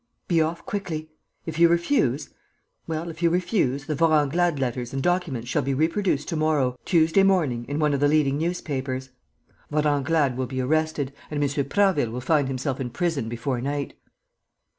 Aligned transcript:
Be 0.27 0.41
off, 0.41 0.65
quickly!... 0.65 1.11
If 1.45 1.59
you 1.59 1.69
refuse, 1.69 2.29
well, 2.87 3.07
if 3.11 3.21
you 3.21 3.29
refuse, 3.29 3.85
the 3.85 3.93
Vorenglade 3.93 4.57
letters 4.57 4.93
and 4.93 5.03
documents 5.03 5.47
shall 5.47 5.61
be 5.61 5.75
reproduced 5.75 6.27
to 6.29 6.35
morrow, 6.35 6.75
Tuesday, 6.85 7.21
morning 7.21 7.65
in 7.69 7.77
one 7.77 7.93
of 7.93 7.99
the 7.99 8.07
leading 8.07 8.39
newspapers.' 8.39 9.11
Vorenglade 9.69 10.37
will 10.37 10.47
be 10.47 10.59
arrested. 10.59 11.13
And 11.29 11.37
M. 11.43 11.65
Prasville 11.65 12.09
will 12.09 12.19
find 12.19 12.47
himself 12.47 12.79
in 12.79 12.89
prison 12.89 13.29
before 13.29 13.61
night. 13.61 13.93